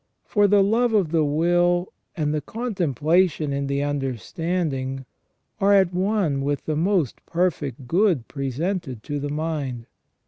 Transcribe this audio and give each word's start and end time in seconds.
For 0.23 0.47
the 0.47 0.63
love 0.63 0.93
of 0.95 1.11
the 1.11 1.23
will 1.23 1.93
and 2.17 2.33
the 2.33 2.41
contemplation 2.41 3.53
in 3.53 3.67
the 3.67 3.83
understand 3.83 4.73
ing 4.73 5.05
are 5.59 5.73
at 5.75 5.93
one 5.93 6.41
with 6.41 6.65
the 6.65 6.75
most 6.75 7.23
perfect 7.27 7.87
good 7.87 8.27
presented 8.27 9.03
to 9.03 9.19
the 9.19 9.29
mind. 9.29 9.85